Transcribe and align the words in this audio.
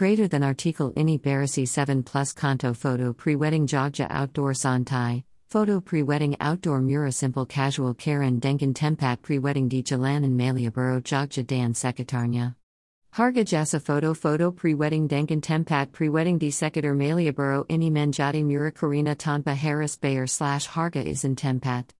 Greater 0.00 0.26
than 0.26 0.42
article 0.42 0.94
ini 0.96 1.20
Barasi 1.20 1.68
7 1.68 2.02
plus 2.02 2.32
Kanto 2.32 2.72
photo 2.72 3.12
pre 3.12 3.36
wedding 3.36 3.66
Jogja 3.66 4.06
outdoor 4.08 4.54
Santai, 4.54 5.24
photo 5.46 5.78
pre 5.78 6.02
wedding 6.02 6.34
outdoor 6.40 6.80
Mura 6.80 7.12
simple 7.12 7.44
casual 7.44 7.92
Karen 7.92 8.40
Denken 8.40 8.72
Tempat 8.72 9.20
pre 9.20 9.38
wedding 9.38 9.68
di 9.68 9.82
Jalan 9.82 10.24
and 10.24 10.40
Malioboro 10.40 11.02
Jogja 11.02 11.46
Dan 11.46 11.74
Sekitarnya. 11.74 12.54
Harga 13.12 13.44
jasa 13.44 13.78
photo 13.78 14.14
photo 14.14 14.50
pre 14.50 14.72
wedding 14.72 15.06
Denken 15.06 15.42
Tempat 15.42 15.92
pre 15.92 16.08
wedding 16.08 16.38
di 16.38 16.48
Sekitar 16.48 16.96
Malioboro 16.96 17.66
ini 17.68 17.90
menjadi 17.90 18.42
Mura 18.42 18.72
Karina 18.72 19.14
tanpa 19.14 19.54
Harris 19.54 19.98
Bayer 19.98 20.26
slash 20.26 20.66
Harga 20.66 21.04
izin 21.04 21.36
Tempat. 21.36 21.90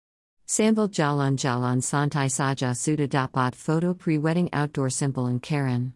Sambil 0.47 0.89
Jalan 0.89 1.37
Jalan 1.37 1.83
Santai 1.83 2.33
Saja 2.33 2.75
Suda 2.75 3.07
Dapat 3.07 3.55
photo 3.55 3.93
pre 3.93 4.17
wedding 4.17 4.49
outdoor 4.55 4.89
simple 4.89 5.27
and 5.27 5.43
Karen. 5.43 5.93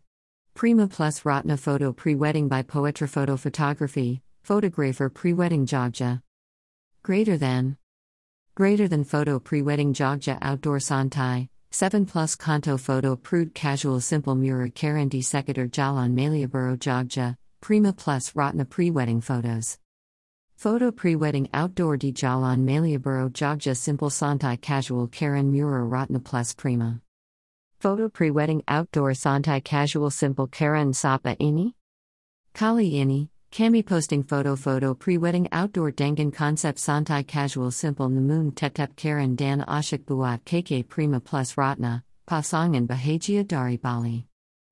Prima 0.55 0.87
plus 0.87 1.25
Ratna 1.25 1.57
photo 1.57 1.93
pre 1.93 2.15
wedding 2.15 2.47
by 2.47 2.63
Poetra 2.63 3.09
Photo 3.09 3.37
Photography, 3.37 4.23
photographer 4.45 5.09
pre 5.09 5.33
wedding 5.33 5.67
Jogja. 5.67 6.23
Greater 7.03 7.37
than. 7.37 7.77
Greater 8.55 8.87
than 8.87 9.03
photo 9.03 9.41
pre 9.41 9.63
wedding 9.63 9.93
Jogja 9.93 10.39
outdoor 10.41 10.79
Santai, 10.79 11.49
7 11.73 12.07
plus 12.07 12.37
Kanto 12.37 12.77
photo 12.77 13.17
prude 13.17 13.53
casual 13.53 14.01
simple 14.01 14.37
mirror 14.37 14.69
Karen 14.69 15.09
di 15.09 15.23
Sekitar 15.23 15.69
Jalan 15.69 16.15
Malioboro 16.15 16.79
Jogja, 16.79 17.37
Prima 17.61 17.93
plus 17.93 18.37
Ratna 18.37 18.65
pre 18.65 18.93
wedding 18.93 19.21
photos. 19.21 19.79
Photo 20.55 20.93
pre 20.93 21.17
wedding 21.17 21.49
outdoor 21.53 21.97
di 21.97 22.13
Jalan 22.13 22.65
Malioboro 22.65 23.29
Jogja 23.29 23.77
simple 23.77 24.09
Santai 24.09 24.61
casual 24.61 25.09
Karen 25.09 25.51
Mura 25.51 25.83
Ratna 25.83 26.21
plus 26.21 26.55
Prima. 26.55 27.01
Photo 27.85 28.09
pre 28.09 28.31
wedding 28.31 28.63
outdoor 28.67 29.13
Santai 29.13 29.61
casual 29.61 30.09
simple 30.11 30.47
Karen 30.47 30.95
Sapa 30.95 31.37
ini? 31.37 31.75
Kali 32.55 32.97
ini, 32.97 33.29
Kami 33.53 33.83
posting 33.83 34.23
photo 34.23 34.57
photo 34.57 34.95
pre 34.95 35.19
wedding 35.19 35.47
outdoor 35.53 35.93
Dengen 35.93 36.33
concept 36.33 36.79
Santai 36.79 37.27
casual 37.27 37.71
simple 37.71 38.09
Namun 38.09 38.55
Tetep 38.55 38.97
Karen 38.97 39.37
Dan 39.37 39.61
Ashik 39.69 40.07
Buat 40.07 40.47
KK 40.47 40.89
Prima 40.89 41.21
plus 41.21 41.59
Ratna, 41.59 42.03
Pasangan 42.27 42.87
Bahagia 42.89 43.47
Dari 43.47 43.77
Bali. 43.77 44.25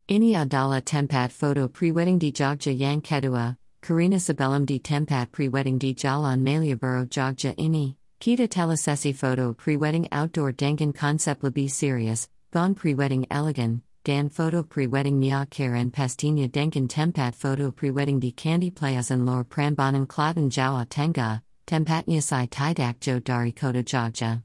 Ini 0.08 0.32
Adala 0.32 0.80
Tempat 0.80 1.32
photo 1.32 1.68
pre 1.68 1.92
wedding 1.92 2.18
di 2.18 2.32
Jogja 2.32 2.72
Yang 2.72 3.02
Kedua, 3.02 3.58
Karina 3.82 4.16
Sabellum 4.16 4.64
di 4.64 4.80
Tempat 4.80 5.30
pre 5.30 5.48
wedding 5.48 5.76
di 5.76 5.92
Jalan 5.92 6.40
Malioboro 6.40 7.04
Jogja 7.04 7.52
ini. 7.60 7.94
Kita 8.22 8.48
telesesi 8.48 9.12
photo 9.12 9.52
pre 9.52 9.76
wedding 9.76 10.08
outdoor 10.12 10.52
Dengen 10.52 10.94
concept 10.94 11.42
lebih 11.42 11.68
serious, 11.68 12.31
Gone 12.52 12.74
pre 12.74 12.92
wedding 12.92 13.24
elegant, 13.30 13.80
Dan 14.04 14.28
photo 14.28 14.62
pre 14.62 14.86
wedding 14.86 15.22
Care 15.22 15.46
Karen 15.46 15.90
Pastinya 15.90 16.46
Denken 16.50 16.86
Tempat 16.86 17.34
photo 17.34 17.70
pre 17.70 17.90
wedding 17.90 18.20
di 18.20 18.30
Candy 18.30 18.70
and 18.76 19.24
Lor 19.24 19.42
Prambanan 19.42 20.06
Klaten 20.06 20.50
Jawa 20.50 20.86
Tenga, 20.86 21.40
Tempatnya 21.66 22.22
Sai 22.22 22.46
Tidak 22.46 23.00
Jo 23.00 23.20
Dari 23.20 23.52
Kota 23.52 23.82
Jogja. 23.82 24.42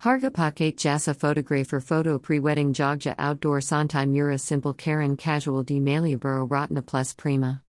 Harga 0.00 0.32
Paket 0.32 0.78
Jasa 0.78 1.14
photographer 1.14 1.80
photo 1.80 2.18
pre 2.18 2.38
wedding 2.38 2.72
Jogja 2.72 3.14
outdoor 3.18 3.60
Santai 3.60 4.08
Mura 4.08 4.38
simple 4.38 4.72
Karen 4.72 5.14
casual 5.14 5.62
di 5.64 5.80
Malioboro 5.80 6.50
Ratna 6.50 6.80
plus 6.80 7.12
prima. 7.12 7.60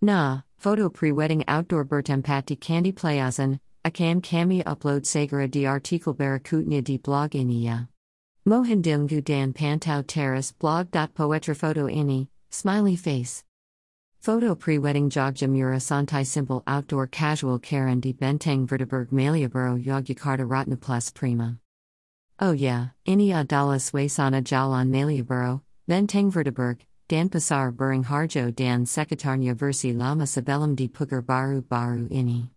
Na, 0.00 0.40
photo 0.56 0.88
pre 0.88 1.12
wedding 1.12 1.44
outdoor 1.46 1.84
Bertempat 1.84 2.46
di 2.46 2.56
Candy 2.56 2.92
Plaosan, 2.92 3.60
akan 3.84 4.22
kami 4.22 4.62
upload 4.64 5.04
segera 5.04 5.46
di 5.46 5.66
artikel 5.66 6.14
Barakutnya 6.14 6.82
di 6.82 6.96
blog 6.96 7.32
iniya. 7.32 7.86
Mohindilgu 8.48 9.22
Dan 9.22 9.52
Pantau 9.52 10.02
Terrace 10.02 10.52
photo 10.52 11.86
ini, 11.86 12.28
smiley 12.48 12.96
face. 12.96 13.44
Photo 14.20 14.54
pre 14.54 14.78
wedding 14.78 15.10
Jogja 15.10 15.46
Mura 15.46 15.76
Santai 15.76 16.24
Simple 16.24 16.62
Outdoor 16.66 17.06
Casual 17.08 17.58
Karen 17.58 18.00
di 18.00 18.14
Benteng 18.14 18.66
Vredeburg 18.66 19.10
Malioboro 19.10 19.76
Yogyakarta 19.76 20.48
Ratna 20.48 20.78
Plus 20.78 21.10
Prima. 21.10 21.58
Oh 22.40 22.52
yeah, 22.52 22.88
ini 23.06 23.34
adalah 23.34 23.76
suasana 23.76 24.42
Jalan 24.42 24.88
Malioboro, 24.88 25.60
Benteng 25.86 26.32
Vredeburg, 26.32 26.78
Dan 27.06 27.28
Pasar 27.28 27.70
Beringharjo 27.70 28.56
Dan 28.56 28.86
Sekitarnya 28.86 29.54
Versi 29.54 29.92
Lama 29.92 30.24
Sebelum 30.24 30.74
di 30.74 30.88
Pugar 30.88 31.22
Baru 31.22 31.60
Baru 31.60 32.08
ini. 32.10 32.48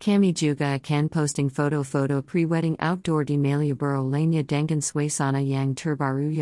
Kami 0.00 0.32
juga 0.32 0.80
akan 0.80 1.12
posting 1.12 1.52
foto-foto 1.52 2.24
pre-wedding 2.24 2.72
outdoor 2.80 3.20
di 3.20 3.36
Malioboro 3.36 4.00
lainnya 4.00 4.40
dengan 4.40 4.80
suasana 4.80 5.44
yang 5.44 5.76
terbaru 5.76 6.32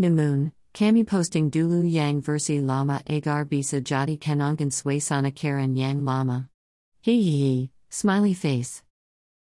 Namun, 0.00 0.56
kami 0.72 1.04
posting 1.04 1.52
dulu 1.52 1.84
yang 1.84 2.24
versi 2.24 2.56
lama 2.56 3.04
agar 3.04 3.44
bisa 3.44 3.84
jadi 3.84 4.16
kenangan 4.16 4.72
suasana 4.72 5.28
karen 5.28 5.76
yang 5.76 6.08
lama. 6.08 6.48
Hehehe, 7.04 7.68
smiley 7.90 8.32
face. 8.32 8.80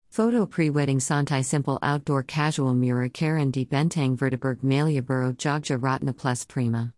Photo 0.08 0.46
pre-wedding 0.46 0.98
santai 0.98 1.44
simple 1.44 1.78
outdoor 1.82 2.24
casual 2.24 2.72
mirror 2.72 3.12
karen 3.12 3.52
di 3.52 3.68
Benteng 3.68 4.16
Vredeburg 4.16 4.64
Malioboro 4.64 5.36
Jogja 5.36 5.76
Ratna 5.76 6.16
Plus 6.16 6.48
Prima. 6.48 6.94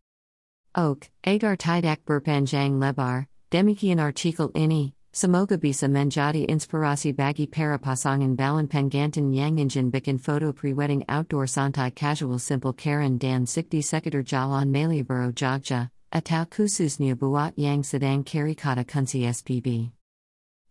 Oak, 0.78 1.10
agar 1.26 1.58
tidak 1.58 2.06
berpanjang 2.06 2.78
lebar, 2.78 3.26
demikian 3.50 3.98
artikel 3.98 4.54
ini. 4.54 4.94
Semoga 5.12 5.58
bisa 5.58 5.90
menjadi 5.90 6.46
inspirasi 6.46 7.10
bagi 7.10 7.50
para 7.50 7.82
pasangan 7.82 8.38
balon 8.38 8.70
pengantin 8.70 9.34
yang 9.34 9.58
ingin 9.58 9.90
bikin 9.90 10.22
foto 10.22 10.54
pre-wedding 10.54 11.02
outdoor 11.10 11.50
santai 11.50 11.90
casual 11.90 12.38
simple 12.38 12.72
Karen 12.72 13.18
dan 13.18 13.42
Sikdi 13.42 13.82
sekitar 13.82 14.22
Jalan 14.22 14.70
Malioboro 14.70 15.34
Jogja, 15.34 15.90
atau 16.14 16.46
khususnya 16.46 17.18
buat 17.18 17.58
yang 17.58 17.82
sedang 17.82 18.22
cari 18.22 18.54
kata 18.54 18.86
kunci 18.86 19.26
SPB. 19.26 19.90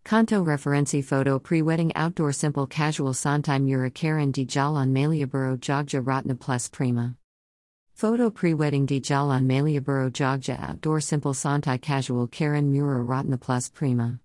Kanto 0.08 0.40
referensi 0.40 1.04
foto 1.04 1.38
pre-wedding 1.38 1.92
outdoor 1.92 2.32
simple 2.32 2.66
casual 2.66 3.12
santai 3.12 3.60
mura 3.60 3.92
Karen 3.92 4.32
di 4.32 4.46
Jalan 4.48 4.88
Malioboro 4.88 5.60
Jogja 5.60 6.00
Ratna 6.00 6.34
Plus 6.34 6.66
Prima. 6.72 7.14
Photo 7.92 8.30
pre-wedding 8.30 8.86
di 8.86 9.04
Jalan 9.04 9.44
Malioboro 9.44 10.08
Jogja 10.08 10.56
outdoor 10.56 11.04
simple 11.04 11.34
santai 11.34 11.76
casual 11.76 12.26
Karen 12.26 12.72
Mura 12.72 13.04
Ratna 13.04 13.36
Plus 13.36 13.68
Prima. 13.68 14.18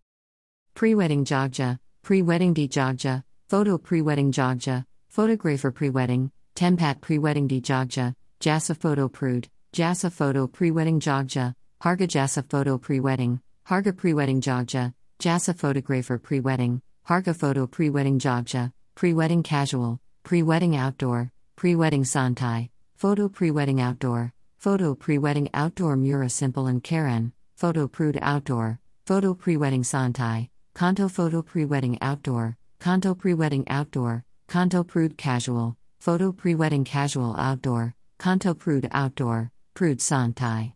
Pre-wedding 0.75 1.23
Jogja, 1.23 1.79
pre-wedding 2.03 2.53
di 2.53 2.67
Jogja, 2.67 3.23
photo 3.47 3.77
pre-wedding 3.77 4.29
Jogja, 4.29 4.83
photographer 5.07 5.71
pre-wedding, 5.71 6.29
tempat 6.53 6.99
pre-wedding 6.99 7.47
di 7.47 7.61
Jogja, 7.61 8.13
jasa 8.41 8.75
photo 8.75 9.07
prude, 9.07 9.47
jasa 9.71 10.11
photo 10.11 10.47
pre-wedding 10.47 10.99
Jogja, 10.99 11.53
harga 11.81 12.05
jasa 12.05 12.43
photo 12.49 12.77
pre-wedding, 12.77 13.39
harga 13.69 13.95
pre-wedding 13.95 14.41
Jogja, 14.41 14.93
jasa 15.17 15.55
photographer 15.55 16.19
pre-wedding, 16.19 16.81
harga 17.07 17.33
photo 17.33 17.65
pre-wedding 17.65 18.19
Jogja, 18.19 18.69
pre-wedding 18.95 19.43
casual, 19.43 20.01
pre-wedding 20.23 20.75
outdoor, 20.75 21.31
pre-wedding 21.55 22.03
santai, 22.03 22.69
photo 22.97 23.29
pre-wedding 23.29 23.79
outdoor, 23.79 24.33
photo 24.57 24.93
pre-wedding 24.93 25.49
outdoor 25.53 25.95
Mura 25.95 26.29
simple 26.29 26.67
and 26.67 26.83
Karen, 26.83 27.31
photo 27.55 27.87
prude 27.87 28.19
outdoor, 28.21 28.81
photo 29.05 29.33
pre-wedding 29.33 29.83
santai, 29.83 30.49
Kanto 30.75 31.07
photo 31.07 31.41
pre-wedding 31.41 31.97
outdoor, 32.01 32.57
Kanto 32.81 33.15
pre-wedding 33.15 33.63
outdoor, 33.69 34.25
Kanto 34.49 34.83
prude 34.83 35.17
casual, 35.17 35.77
photo 36.01 36.33
pre-wedding 36.33 36.83
casual 36.83 37.33
outdoor, 37.37 37.95
Kanto 38.19 38.53
prude 38.53 38.89
outdoor, 38.91 39.53
prude 39.73 40.01
santai. 40.01 40.73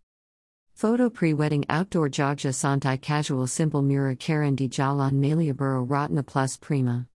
Photo 0.74 1.10
pre-wedding 1.10 1.66
outdoor 1.68 2.08
Jogja 2.08 2.54
santai 2.54 3.02
casual 3.02 3.46
simple 3.46 3.82
Mura 3.82 4.16
Karen 4.16 4.56
di 4.56 4.70
Jalan 4.70 5.16
Malioboro 5.16 5.84
Ratna 5.86 6.24
plus 6.24 6.56
prima. 6.56 7.06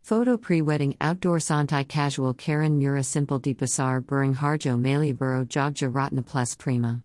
Photo 0.00 0.38
pre-wedding 0.38 0.96
outdoor 1.02 1.36
santai 1.36 1.86
casual 1.86 2.32
Karen 2.32 2.78
Mura 2.78 3.04
simple 3.04 3.40
di 3.40 3.52
Pasar 3.52 4.00
Beringharjo 4.02 4.80
Malioboro 4.80 5.46
Jogja 5.46 5.94
Ratna 5.94 6.22
plus 6.22 6.54
prima. 6.54 7.02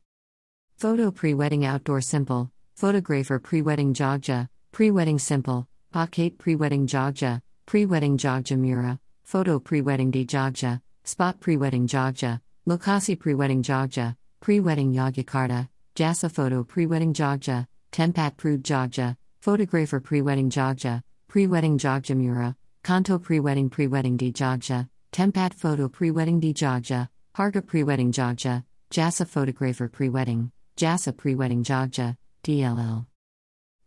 Photo 0.77 1.11
pre-wedding 1.11 1.65
outdoor 1.65 1.99
simple, 1.99 2.49
photographer 2.75 3.39
pre-wedding 3.39 3.93
Jogja, 3.93 4.47
Pre-wedding 4.71 5.19
simple, 5.19 5.67
paket 5.93 6.37
pre-wedding 6.37 6.87
Jogja, 6.87 7.41
pre-wedding 7.65 8.17
Jogja 8.17 8.57
Mura, 8.57 8.97
photo 9.21 9.59
pre-wedding 9.59 10.11
di 10.11 10.25
Jogja, 10.25 10.81
spot 11.03 11.41
pre-wedding 11.41 11.87
Jogja, 11.87 12.39
lokasi 12.65 13.19
pre-wedding 13.19 13.61
Jogja, 13.61 14.15
pre-wedding 14.39 14.93
Yogyakarta, 14.93 15.67
jasa 15.93 16.31
photo 16.31 16.63
pre-wedding 16.63 17.13
Jogja, 17.13 17.67
tempat 17.91 18.37
prude 18.37 18.63
Jogja, 18.63 19.17
photographer 19.41 19.99
pre-wedding 19.99 20.49
Jogja, 20.49 21.03
pre-wedding 21.27 21.77
Jogja 21.77 22.15
Mura, 22.15 22.55
kanto 22.81 23.19
pre-wedding 23.19 23.69
pre-wedding 23.69 24.15
di 24.15 24.31
Jogja, 24.31 24.87
tempat 25.11 25.53
photo 25.53 25.89
pre-wedding 25.89 26.39
di 26.39 26.53
Jogja, 26.53 27.09
harga 27.35 27.61
pre-wedding 27.61 28.13
Jogja, 28.13 28.63
jasa 28.89 29.27
photographer 29.27 29.89
pre-wedding, 29.89 30.49
jasa 30.77 31.11
pre-wedding 31.11 31.61
Jogja, 31.61 32.15
DLL. 32.43 33.10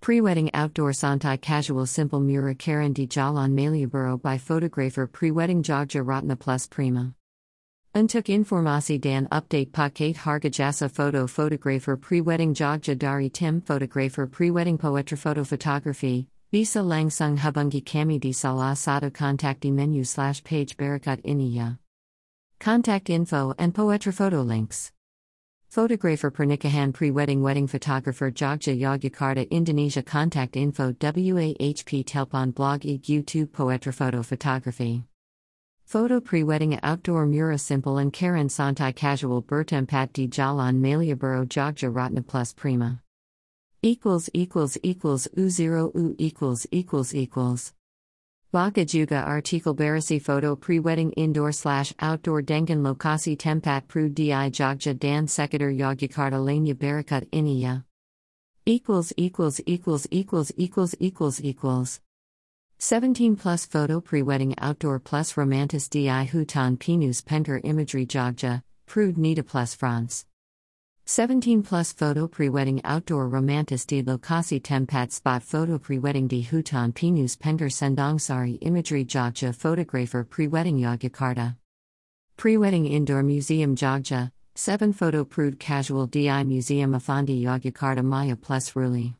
Pre-wedding 0.04 0.50
outdoor 0.52 0.92
Santai 0.92 1.38
casual 1.40 1.86
simple 1.86 2.20
Mura 2.20 2.54
Karen 2.54 2.92
di 2.92 3.06
Jalan 3.06 3.56
Malioboro 3.56 4.20
by 4.20 4.36
photographer 4.36 5.06
pre-wedding 5.06 5.62
Jogja 5.62 6.06
Ratna 6.06 6.36
plus 6.36 6.66
prima. 6.66 7.14
Untuk 7.94 8.28
informasi 8.28 9.00
dan 9.00 9.26
update 9.32 9.72
paket 9.72 10.28
harga 10.28 10.52
jasa 10.52 10.92
foto 10.92 11.26
photographer 11.26 11.96
pre-wedding 11.96 12.52
Jogja 12.52 12.92
dari 12.92 13.30
tim 13.30 13.62
photographer 13.62 14.26
pre-wedding 14.26 14.76
poetra 14.76 15.16
photo 15.16 15.42
photography, 15.42 16.28
bisa 16.52 16.84
langsung 16.84 17.40
hubungi 17.40 17.80
kami 17.80 18.20
di 18.20 18.36
salah 18.36 18.76
satu 18.76 19.08
kontak 19.08 19.64
di 19.64 19.72
menu 19.72 20.04
slash 20.04 20.44
page 20.44 20.76
berikut 20.76 21.24
ini 21.24 21.56
ya. 21.56 21.80
Contact 22.60 23.08
info 23.08 23.54
and 23.56 23.72
poetra 23.72 24.12
photo 24.12 24.44
links. 24.44 24.93
Photographer 25.74 26.30
pernikahan 26.30 26.94
pre-wedding 26.94 27.42
wedding 27.42 27.66
photographer 27.66 28.30
Jogja 28.30 28.78
Yogyakarta 28.78 29.50
Indonesia 29.50 30.04
Contact 30.04 30.56
info 30.56 30.92
WAHP 30.92 32.06
Telpon 32.06 32.54
blog 32.54 32.86
e 32.86 33.00
YouTube 33.00 33.48
poetra 33.48 33.92
photo 33.92 34.22
photography 34.22 35.02
Photo 35.84 36.20
pre-wedding 36.20 36.78
outdoor 36.84 37.26
mura 37.26 37.58
simple 37.58 37.98
and 37.98 38.12
Karen 38.12 38.48
Santai 38.48 38.94
casual 38.94 39.42
bertempat 39.42 40.12
di 40.12 40.28
Jalan 40.28 40.78
Malioboro 40.78 41.44
Jogja 41.44 41.92
Ratna 41.92 42.22
plus 42.22 42.52
prima. 42.52 43.02
Equals 43.82 44.30
equals 44.32 44.78
equals 44.84 45.26
u0 45.36 45.92
u 45.92 46.14
equals 46.18 46.68
equals 46.70 47.12
equals. 47.12 47.72
Baka 48.54 48.84
juga 48.86 49.26
artikel 49.26 49.74
berisi 49.74 50.22
photo 50.22 50.54
pre-wedding 50.54 51.10
indoor 51.16 51.50
slash 51.50 51.92
outdoor 51.98 52.40
dengan 52.40 52.86
lokasi 52.86 53.36
tempat 53.36 53.88
pru 53.88 54.08
di 54.08 54.30
Jogja 54.30 54.94
dan 54.94 55.26
sekitar 55.26 55.74
Yogyakarta 55.74 56.38
lainnya 56.38 56.78
berikut 56.78 57.26
ini 57.34 57.66
ya. 57.66 57.82
Equals 58.64 59.12
equals 59.16 59.60
equals 59.66 60.06
equals 60.12 60.52
equals 60.56 60.94
equals 61.00 61.42
equals. 61.42 62.00
17 62.78 63.34
plus 63.34 63.66
photo 63.66 64.00
pre 64.00 64.22
wedding 64.22 64.54
outdoor 64.58 65.00
plus 65.00 65.36
romantis 65.36 65.88
di 65.88 66.06
hutan 66.06 66.78
pinus 66.78 67.22
penter 67.22 67.60
Imogiri 67.60 68.06
jogja, 68.06 68.62
prude 68.86 69.18
nita 69.18 69.42
plus 69.42 69.74
France. 69.74 70.26
17 71.06 71.62
plus 71.62 71.92
photo 71.92 72.26
pre 72.26 72.48
wedding 72.48 72.80
outdoor 72.82 73.28
romantis 73.28 73.84
di 73.84 74.02
lokasi 74.02 74.58
tempat 74.58 75.12
spot 75.12 75.42
photo 75.42 75.78
pre 75.78 75.98
wedding 75.98 76.26
di 76.26 76.42
hutan 76.42 76.94
pinus 76.94 77.36
penter 77.36 77.66
sendongsari 77.68 78.58
Imogiri 78.60 79.04
jogja 79.04 79.54
photographer 79.54 80.24
pre 80.24 80.46
wedding 80.46 80.78
Yogyakarta. 80.78 81.56
Pre 82.38 82.56
wedding 82.56 82.86
indoor 82.86 83.22
museum 83.22 83.76
jogja, 83.76 84.30
7 84.54 84.94
photo 84.94 85.26
prude 85.26 85.60
casual 85.60 86.06
di 86.06 86.26
museum 86.42 86.92
Affandi 86.92 87.42
Yogyakarta 87.42 88.02
Maya 88.02 88.34
plus 88.34 88.72
Ruli. 88.72 89.14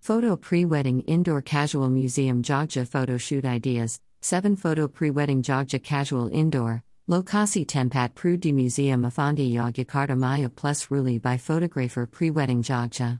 Photo 0.00 0.36
pre 0.36 0.66
wedding 0.66 1.00
indoor 1.06 1.40
casual 1.40 1.88
museum 1.88 2.42
Jogja 2.42 2.86
photo 2.86 3.16
shoot 3.16 3.46
ideas 3.46 3.98
7 4.20 4.56
photo 4.56 4.86
pre 4.86 5.10
wedding 5.10 5.42
Jogja 5.42 5.82
casual 5.82 6.28
indoor 6.28 6.82
Lokasi 7.08 7.64
tempat 7.64 8.14
pru 8.14 8.38
di 8.38 8.52
museum 8.52 9.00
Affandi 9.00 9.50
Yogyakarta 9.54 10.14
Maya 10.14 10.50
plus 10.50 10.88
Ruli 10.88 11.18
by 11.18 11.38
photographer 11.38 12.04
pre 12.04 12.30
wedding 12.30 12.62
Jogja. 12.62 13.18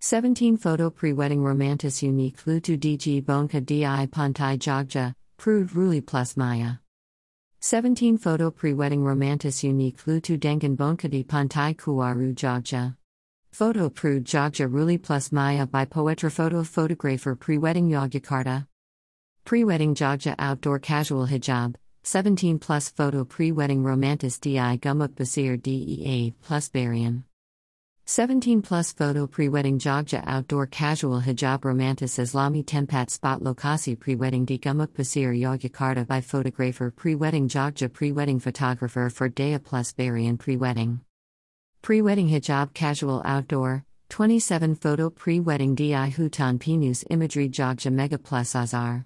17 0.00 0.58
photo 0.58 0.90
pre 0.90 1.14
wedding 1.14 1.42
romantis 1.42 2.02
unique 2.02 2.36
lutu 2.44 2.76
dg 2.76 3.24
bonka 3.24 3.64
di 3.64 3.80
pantai 4.08 4.58
Jogja 4.58 5.14
prude 5.38 5.70
Ruli 5.70 6.04
plus 6.04 6.36
Maya. 6.36 6.80
17 7.62 8.18
photo 8.18 8.50
pre 8.50 8.74
wedding 8.74 9.02
romantis 9.02 9.64
unique 9.64 10.04
lutu 10.04 10.38
dengan 10.38 10.76
bonka 10.76 11.08
di 11.08 11.24
pantai 11.24 11.74
Kuwaru 11.74 12.34
Jogja. 12.34 12.94
Photo 13.50 13.88
Prude 13.88 14.24
Jogja 14.24 14.70
Ruli 14.70 15.02
plus 15.02 15.32
Maya 15.32 15.66
by 15.66 15.86
Poetra 15.86 16.30
Photo 16.30 16.62
Photographer 16.62 17.34
Pre 17.34 17.56
Wedding 17.56 17.88
Yogyakarta. 17.88 18.66
Pre 19.46 19.64
Wedding 19.64 19.94
Jogja 19.94 20.34
Outdoor 20.38 20.78
Casual 20.78 21.26
Hijab, 21.26 21.74
17 22.10 22.58
plus 22.58 22.88
Photo 22.88 23.22
Pre 23.22 23.52
Wedding 23.52 23.82
Romantis 23.82 24.40
Di 24.40 24.54
Gumuk 24.54 25.08
Basir 25.08 25.60
DEA 25.60 26.32
plus 26.40 26.70
Barian. 26.70 27.24
17 28.06 28.62
plus 28.62 28.94
Photo 28.94 29.26
Pre 29.26 29.50
Wedding 29.50 29.78
Jogja 29.78 30.24
Outdoor 30.26 30.66
Casual 30.66 31.20
Hijab 31.20 31.60
Romantis 31.64 32.18
Islami 32.18 32.64
Tempat 32.64 33.10
Spot 33.10 33.42
Lokasi 33.42 34.00
Pre 34.00 34.14
Wedding 34.14 34.46
Di 34.46 34.56
Gumuk 34.58 34.88
Basir 34.96 35.38
Yogyakarta 35.38 36.06
by 36.06 36.22
Photographer 36.22 36.90
Pre 36.90 37.14
Wedding 37.14 37.46
Jogja 37.46 37.92
Pre 37.92 38.10
Wedding 38.12 38.40
Photographer 38.40 39.10
for 39.10 39.28
dea 39.28 39.58
plus 39.58 39.92
Barian 39.92 40.38
Pre 40.38 40.56
Wedding. 40.56 41.02
Pre 41.82 42.00
wedding 42.00 42.30
hijab 42.30 42.72
casual 42.72 43.20
outdoor, 43.26 43.84
27 44.08 44.76
photo 44.76 45.10
pre 45.10 45.40
wedding 45.40 45.74
di 45.74 45.90
hutan 45.90 46.58
pinus 46.58 47.04
Imogiri 47.10 47.50
jogja 47.50 47.92
mega 47.92 48.16
plus 48.16 48.54
azar. 48.54 49.04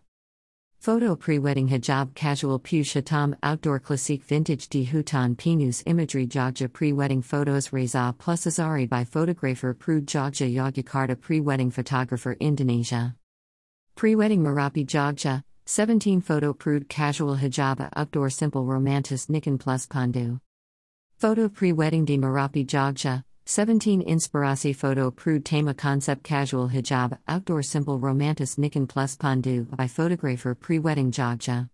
Photo 0.82 1.14
pre 1.14 1.38
wedding 1.38 1.68
hijab 1.68 2.12
casual 2.16 2.58
pu 2.58 2.82
shatam 2.82 3.36
outdoor 3.44 3.78
classique 3.78 4.24
vintage 4.24 4.68
di 4.68 4.84
hutan 4.84 5.36
pinus 5.36 5.80
Imogiri 5.84 6.26
jogja 6.26 6.72
pre 6.72 6.92
wedding 6.92 7.22
photos 7.22 7.72
reza 7.72 8.12
plus 8.18 8.46
azari 8.46 8.88
by 8.88 9.04
photographer 9.04 9.74
prude 9.74 10.06
jogja 10.06 10.52
yogyakarta 10.52 11.20
pre 11.20 11.38
wedding 11.38 11.70
photographer 11.70 12.36
Indonesia. 12.40 13.14
Pre 13.94 14.16
wedding 14.16 14.42
Merapi 14.42 14.84
Jogja, 14.84 15.44
17 15.66 16.20
photo 16.20 16.52
prude 16.52 16.88
casual 16.88 17.36
hijab 17.36 17.88
outdoor 17.94 18.28
simple 18.28 18.64
romantis 18.64 19.28
Nikan 19.28 19.60
plus 19.60 19.86
Pandu. 19.86 20.40
Photo 21.16 21.48
pre 21.48 21.70
wedding 21.70 22.04
di 22.04 22.18
Merapi 22.18 22.66
Jogja, 22.66 23.22
17 23.44 24.04
Inspirasi 24.06 24.74
photo 24.74 25.10
prude 25.10 25.44
tema 25.44 25.74
concept 25.74 26.22
casual 26.22 26.68
hijab 26.68 27.18
outdoor 27.26 27.62
simple 27.62 27.98
romantis 27.98 28.54
Nikan 28.56 28.88
plus 28.88 29.16
Pandu 29.16 29.64
by 29.76 29.88
photographer 29.88 30.54
pre 30.54 30.78
wedding 30.78 31.10
Jogja. 31.10 31.68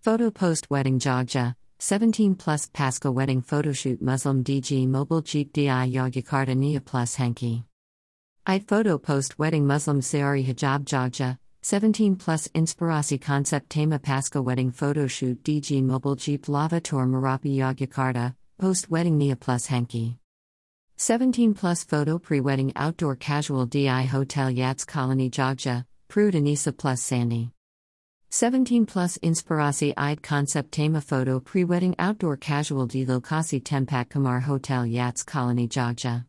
Photo 0.00 0.30
post 0.30 0.70
wedding 0.70 0.98
Jogja, 0.98 1.54
17 1.80 2.34
plus 2.34 2.66
Pascha 2.68 3.12
wedding 3.12 3.42
photoshoot 3.42 4.00
Muslim 4.00 4.42
DG 4.42 4.88
mobile 4.88 5.20
jeep 5.20 5.52
di 5.52 5.66
Yogyakarta 5.66 6.56
Nia 6.56 6.80
plus 6.80 7.16
Henki. 7.16 7.64
I 8.46 8.60
photo 8.60 8.96
post 8.96 9.38
wedding 9.38 9.66
Muslim 9.66 10.00
Sari 10.00 10.44
hijab 10.44 10.84
Jogja, 10.84 11.38
17 11.60 12.16
plus 12.16 12.48
Inspirasi 12.48 13.20
concept 13.20 13.68
tema 13.68 13.98
Pascha 13.98 14.40
wedding 14.40 14.72
photoshoot 14.72 15.36
DG 15.42 15.82
mobile 15.82 16.16
jeep 16.16 16.48
lava 16.48 16.80
tour 16.80 17.04
Merapi 17.06 17.54
Yogyakarta. 17.54 18.34
Post 18.58 18.90
wedding 18.90 19.18
Nia 19.18 19.36
plus 19.36 19.66
Henki. 19.66 20.16
17 20.98 21.52
plus 21.52 21.84
photo 21.84 22.18
pre 22.18 22.40
wedding 22.40 22.72
outdoor 22.74 23.16
casual 23.16 23.66
DI 23.66 24.04
Hotel 24.04 24.50
Yats 24.50 24.86
Colony 24.86 25.28
Jogja, 25.28 25.84
Prude 26.08 26.32
Anissa 26.32 26.74
plus 26.74 27.02
Sandy. 27.02 27.50
17 28.30 28.86
plus 28.86 29.18
Inspirasi 29.18 29.92
Ide 29.94 30.22
concept 30.22 30.72
tema 30.72 31.02
photo 31.02 31.38
pre 31.38 31.64
wedding 31.64 31.94
outdoor 31.98 32.38
casual 32.38 32.86
di 32.86 33.04
Lokasi 33.04 33.62
Tempat 33.62 34.08
Kamar 34.08 34.40
Hotel 34.40 34.86
Yats 34.86 35.22
Colony 35.22 35.68
Jogja. 35.68 36.24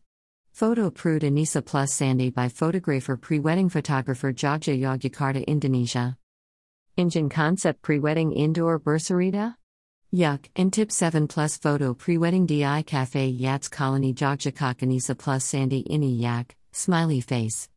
Photo 0.52 0.90
Prude 0.90 1.22
Anissa 1.22 1.64
plus 1.64 1.94
Sandy 1.94 2.28
by 2.28 2.50
photographer 2.50 3.16
pre 3.16 3.38
wedding 3.38 3.70
photographer 3.70 4.34
Jogja 4.34 4.78
Yogyakarta 4.78 5.46
Indonesia. 5.46 6.18
Engine 6.98 7.30
concept 7.30 7.80
pre 7.80 7.98
wedding 7.98 8.32
indoor 8.32 8.78
Bursaria? 8.78 9.54
Yuck, 10.14 10.46
and 10.56 10.72
tip 10.72 10.90
7 10.90 11.28
plus 11.28 11.58
photo 11.58 11.92
pre 11.92 12.16
wedding 12.16 12.46
DI 12.46 12.82
Cafe 12.86 13.30
Yats 13.30 13.70
Colony 13.70 14.14
Jogjakarta 14.14 15.18
plus 15.18 15.44
Sandy 15.44 15.84
Ini 15.84 16.18
Yak, 16.18 16.56
smiley 16.72 17.20
face. 17.20 17.68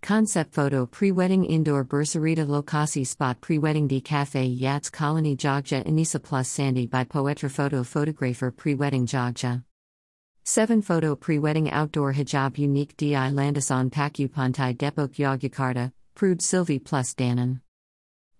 Concept 0.00 0.54
photo 0.54 0.86
pre 0.86 1.12
wedding 1.12 1.44
indoor 1.44 1.84
Bursarita 1.84 2.46
Lokasi 2.46 3.06
spot 3.06 3.42
pre 3.42 3.58
wedding 3.58 3.86
D 3.86 4.00
Cafe 4.00 4.56
Yats 4.56 4.90
Colony 4.90 5.36
Jogja 5.36 5.84
Anissa 5.86 6.22
plus 6.22 6.48
Sandy 6.48 6.86
by 6.86 7.04
Poetra 7.04 7.50
photo 7.50 7.84
photographer 7.84 8.50
pre 8.50 8.74
wedding 8.74 9.06
Jogja. 9.06 9.62
7 10.44 10.80
photo 10.80 11.14
pre 11.14 11.38
wedding 11.38 11.70
outdoor 11.70 12.14
hijab 12.14 12.56
unique 12.56 12.96
DI 12.96 13.12
Landasan 13.12 13.90
Paku 13.90 14.30
Pantai 14.30 14.74
Depok 14.74 15.16
Yogyakarta, 15.16 15.92
Prude 16.14 16.40
Sylvie 16.40 16.78
plus 16.78 17.12
Danan. 17.12 17.60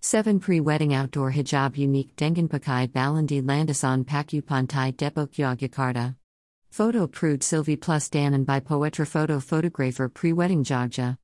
7 0.02 0.40
Pre 0.40 0.61
wedding 0.61 0.95
outdoor 0.95 1.30
hijab 1.33 1.76
unique 1.76 2.16
Dengan 2.16 2.49
Pakai 2.49 2.88
Balandi 2.88 3.42
Landasan 3.42 4.07
Paku 4.07 4.40
Pantai 4.40 4.95
Depok 4.95 5.35
Yogyakarta. 5.35 6.16
Photo 6.71 7.07
Prude 7.07 7.42
Sylvie 7.42 7.76
plus 7.76 8.09
Danan 8.09 8.47
by 8.47 8.61
Poetra 8.61 9.07
Photo 9.07 9.38
Photographer 9.40 10.09
Pre 10.09 10.33
wedding 10.33 10.64
Jogja. 10.64 11.19